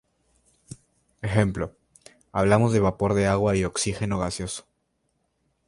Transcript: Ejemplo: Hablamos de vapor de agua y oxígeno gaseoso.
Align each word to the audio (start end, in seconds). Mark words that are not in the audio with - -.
Ejemplo: 1.21 1.75
Hablamos 2.31 2.73
de 2.73 2.79
vapor 2.79 3.13
de 3.13 3.27
agua 3.27 3.55
y 3.55 3.65
oxígeno 3.65 4.17
gaseoso. 4.17 4.65